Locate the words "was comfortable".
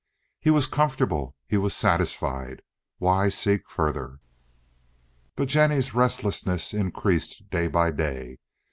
0.49-1.35